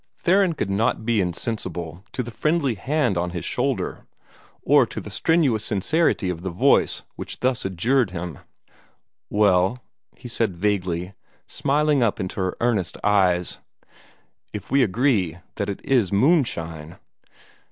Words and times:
Theron 0.17 0.53
could 0.53 0.71
not 0.71 1.05
be 1.05 1.21
insensible 1.21 2.03
to 2.13 2.23
the 2.23 2.31
friendly 2.31 2.73
hand 2.73 3.19
on 3.19 3.29
his 3.29 3.45
shoulder, 3.45 4.07
or 4.63 4.87
to 4.87 4.99
the 4.99 5.11
strenuous 5.11 5.63
sincerity 5.63 6.27
of 6.27 6.41
the 6.41 6.49
voice 6.49 7.03
which 7.17 7.41
thus 7.41 7.65
adjured 7.65 8.09
him. 8.09 8.39
"Well," 9.29 9.77
he 10.17 10.27
said 10.27 10.57
vaguely, 10.57 11.13
smiling 11.45 12.01
up 12.01 12.19
into 12.19 12.39
her 12.39 12.57
earnest 12.59 12.97
eyes, 13.03 13.59
"if 14.53 14.71
we 14.71 14.81
agree 14.81 15.37
that 15.57 15.69
it 15.69 15.81
IS 15.85 16.11
moonshine." 16.11 16.97